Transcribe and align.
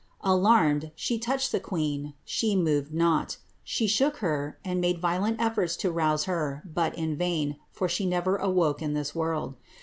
Alarmed, 0.23 0.89
she 0.95 1.19
touched 1.19 1.51
the 1.51 1.59
queen, 1.59 2.15
she 2.25 2.55
moved 2.55 2.91
not; 2.91 3.37
she 3.63 3.85
shook 3.85 4.17
her, 4.17 4.57
and 4.65 4.81
made 4.81 4.97
violent 4.97 5.39
efforts 5.39 5.77
to 5.77 5.91
rouse 5.91 6.23
her, 6.23 6.63
but 6.65 6.97
in 6.97 7.15
vain, 7.15 7.57
for 7.71 7.87
she 7.87 8.07
never 8.07 8.35
awoke 8.37 8.81
in 8.81 8.95
this 8.95 9.13
world. 9.13 9.53